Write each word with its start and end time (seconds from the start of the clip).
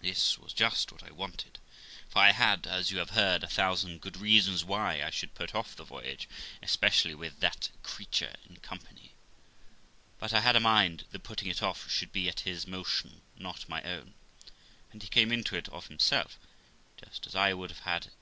This 0.00 0.38
was 0.38 0.54
just 0.54 0.90
what 0.90 1.02
I 1.02 1.10
wanted, 1.10 1.58
for 2.08 2.20
I 2.20 2.32
had, 2.32 2.66
as 2.66 2.90
you 2.90 2.96
have 2.98 3.10
heard, 3.10 3.44
a 3.44 3.46
thousand 3.46 4.00
good 4.00 4.16
reasons 4.16 4.64
why 4.64 5.02
I 5.02 5.10
should 5.10 5.34
put 5.34 5.54
off 5.54 5.76
the 5.76 5.84
voyage, 5.84 6.26
especially 6.62 7.14
with 7.14 7.40
that 7.40 7.68
creature 7.82 8.36
in 8.48 8.56
company; 8.60 9.12
but 10.18 10.32
I 10.32 10.40
had 10.40 10.56
a 10.56 10.60
mind 10.60 11.04
the 11.10 11.18
putting 11.18 11.48
it 11.48 11.62
off 11.62 11.90
should 11.90 12.10
be 12.10 12.26
at 12.26 12.40
his 12.48 12.66
motion, 12.66 13.20
not 13.36 13.68
my 13.68 13.82
own; 13.82 14.14
and 14.92 15.02
he 15.02 15.10
came 15.10 15.30
into 15.30 15.54
it 15.56 15.68
of 15.68 15.88
himself, 15.88 16.38
just 16.96 17.26
as 17.26 17.34
I 17.34 17.52
would 17.52 17.68
have 17.68 17.80
had 17.80 18.06
it. 18.06 18.12